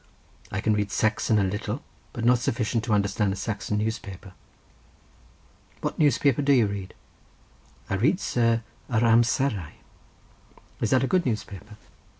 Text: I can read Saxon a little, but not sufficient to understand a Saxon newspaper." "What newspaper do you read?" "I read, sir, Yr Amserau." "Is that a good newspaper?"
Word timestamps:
I 0.51 0.61
can 0.61 0.73
read 0.73 0.89
Saxon 0.91 1.37
a 1.37 1.43
little, 1.43 1.83
but 2.11 2.25
not 2.25 2.39
sufficient 2.39 2.83
to 2.85 2.93
understand 2.93 3.31
a 3.31 3.35
Saxon 3.35 3.77
newspaper." 3.77 4.33
"What 5.81 5.99
newspaper 5.99 6.41
do 6.41 6.53
you 6.53 6.65
read?" 6.65 6.95
"I 7.87 7.93
read, 7.97 8.19
sir, 8.19 8.63
Yr 8.91 9.05
Amserau." 9.05 9.73
"Is 10.79 10.89
that 10.89 11.03
a 11.03 11.07
good 11.07 11.27
newspaper?" 11.27 11.77